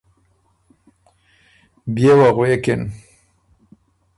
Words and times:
بيې 1.93 2.11
وه 2.17 2.29
غوېکِن:ـ 2.35 2.81